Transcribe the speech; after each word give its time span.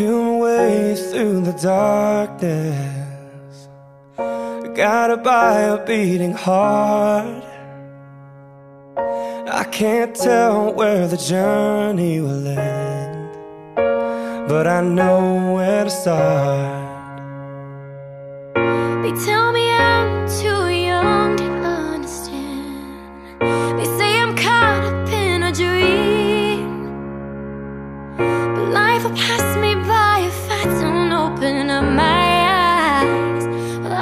Feel 0.00 0.22
my 0.22 0.38
way 0.38 0.94
through 0.94 1.42
the 1.42 1.52
darkness. 1.52 3.68
Guided 4.74 5.22
by 5.22 5.60
a 5.60 5.84
beating 5.84 6.32
heart. 6.32 7.44
I 8.96 9.64
can't 9.70 10.16
tell 10.16 10.72
where 10.72 11.06
the 11.06 11.18
journey 11.18 12.22
will 12.22 12.48
end 12.48 13.28
But 14.48 14.66
I 14.66 14.80
know 14.80 15.56
where 15.56 15.84
to 15.84 15.90
start. 15.90 17.20
They 19.02 19.12
tell 19.26 19.52
me 19.52 19.70
I'm 19.70 20.26
too 20.40 20.59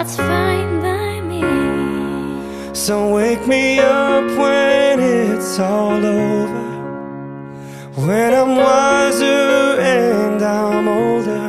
that's 0.08 0.16
fine 0.16 0.80
by 0.80 1.20
me. 1.20 2.74
So 2.74 3.12
wake 3.12 3.46
me 3.46 3.78
up 3.78 4.24
when 4.38 5.00
it's 5.00 5.58
all 5.58 6.04
over. 6.04 6.66
When 8.06 8.32
I'm 8.32 8.56
wiser 8.56 9.80
and 9.80 10.42
I'm 10.42 10.88
older. 10.88 11.48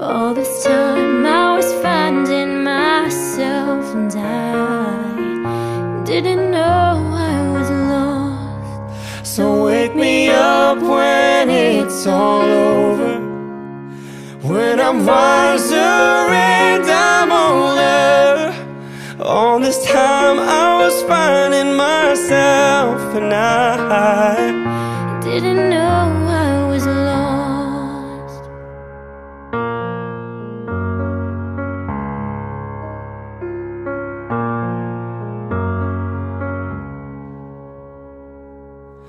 All 0.00 0.32
this 0.32 0.64
time 0.64 1.26
I 1.26 1.56
was 1.56 1.70
finding 1.82 2.64
myself 2.64 3.84
and 3.94 4.14
I 4.14 6.04
didn't 6.04 6.50
know 6.50 6.94
I 7.32 7.50
was 7.56 7.70
lost. 7.92 9.26
So 9.26 9.64
wake 9.64 9.94
me 9.94 10.28
up 10.30 10.78
when 10.78 11.50
it's 11.50 12.06
all 12.06 12.42
over. 12.42 13.20
When 14.42 14.80
I'm 14.80 15.04
wiser 15.04 15.74
and 15.74 16.84
I'm 16.84 17.06
older 17.06 17.15
All 19.28 19.58
this 19.58 19.84
time 19.84 20.38
I 20.38 20.84
was 20.84 21.02
finding 21.02 21.74
myself 21.74 23.00
and 23.16 23.34
I 23.34 25.20
Didn't 25.20 25.68
know 25.68 26.06
I 26.28 26.64
was 26.68 26.86
lost. 26.86 28.44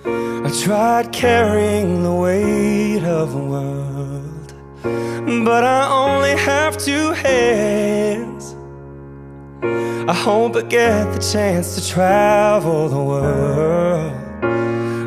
I 0.04 0.64
tried 0.64 1.14
carrying 1.14 2.02
the 2.02 2.16
weight 2.16 3.04
of 3.04 3.34
the 3.34 3.46
world 3.54 4.54
But 5.46 5.64
I 5.64 5.88
only 5.92 6.36
have 6.38 6.76
two 6.80 7.12
hands 7.12 7.77
I 10.10 10.14
hope 10.14 10.56
I 10.56 10.62
get 10.62 11.12
the 11.12 11.20
chance 11.20 11.76
to 11.76 11.86
travel 11.86 12.88
the 12.88 13.04
world 13.04 14.14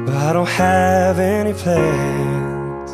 But 0.05 0.15
I 0.15 0.31
don't 0.35 0.47
have 0.47 1.19
any 1.19 1.55
plans. 1.55 2.91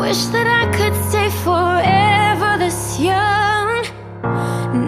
Wish 0.00 0.24
that 0.32 0.46
I 0.46 0.64
could 0.74 0.94
stay 1.10 1.28
forever 1.44 2.56
this 2.56 2.98
young 2.98 3.84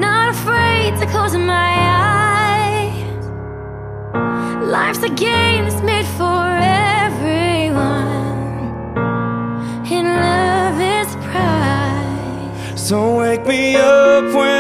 Not 0.01 0.31
afraid 0.31 0.99
to 1.01 1.07
close 1.07 1.37
my 1.37 1.73
eyes. 2.15 3.27
Life's 4.65 5.03
a 5.03 5.11
game 5.11 5.65
that's 5.67 5.83
made 5.83 6.07
for 6.17 6.47
everyone 7.05 7.77
And 9.93 10.07
love 10.27 10.81
is 10.81 11.15
pride. 11.27 12.79
So 12.79 13.19
wake 13.19 13.45
me 13.47 13.77
up 13.77 14.25
when 14.35 14.56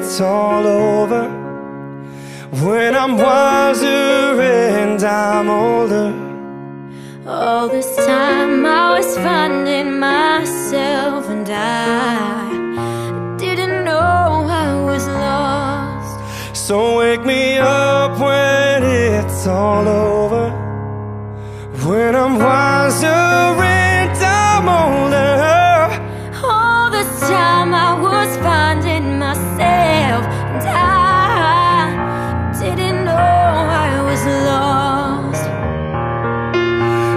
it's 0.00 0.20
all 0.20 0.66
over. 0.66 1.28
When 2.64 2.96
I'm 2.96 3.16
wiser 3.18 4.40
and 4.40 5.02
I'm 5.02 5.48
older. 5.50 6.08
All 7.26 7.68
this 7.68 7.90
time 7.96 8.64
I 8.64 8.96
was 8.96 9.14
finding 9.16 10.00
myself 10.00 11.28
and 11.28 11.48
I 11.48 13.36
didn't 13.36 13.84
know 13.84 14.28
I 14.64 14.70
was 14.90 15.06
lost. 15.06 16.56
So 16.66 16.98
wake 16.98 17.24
me 17.24 17.58
up 17.58 18.18
when 18.18 18.82
it's 18.82 19.46
all 19.46 19.86
over. 19.86 20.46
When 21.86 22.16
I'm 22.16 22.38
wiser 22.38 23.79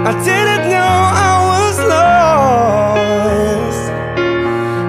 I 0.06 0.12
didn't 0.22 0.68
know 0.68 0.94
I 1.28 1.32
was 1.52 1.76
lost. 1.94 3.84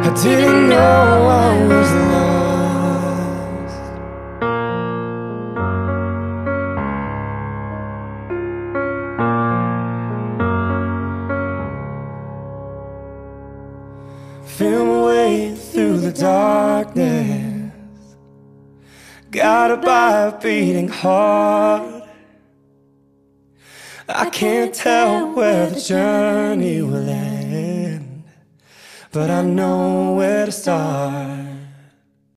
I 0.08 0.10
didn't 0.22 0.68
know 0.68 1.30
I 1.30 1.52
was 1.72 1.90
lost. 2.12 2.56
Feel 14.58 14.84
my 14.86 15.00
way 15.06 15.56
through 15.56 15.98
the 16.00 16.12
darkness. 16.12 17.72
Guided 19.32 19.82
by 19.82 20.12
a 20.28 20.38
beating 20.42 20.90
heart 20.90 22.05
I 24.08 24.30
can't 24.30 24.74
tell 24.74 25.34
where 25.34 25.68
the 25.68 25.80
journey 25.80 26.80
will 26.84 27.10
end 27.10 28.24
But 29.12 29.32
I 29.32 29.42
know 29.42 30.14
where 30.14 30.46
to 30.46 30.52
start 30.52 31.45